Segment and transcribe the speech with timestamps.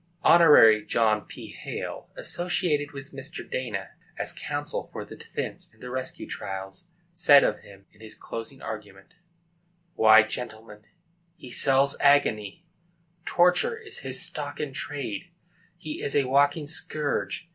[0.23, 0.83] ]Hon.
[0.87, 1.51] John P.
[1.51, 3.47] Hale, associated with Mr.
[3.47, 8.15] Dana, as counsel for the defence, in the Rescue Trials, said of him, in his
[8.15, 9.13] closing argument:
[9.93, 10.85] Why, gentlemen,
[11.35, 12.65] he sells agony!
[13.25, 15.29] Torture is his stock in trade!
[15.77, 17.47] He is a walking scourge!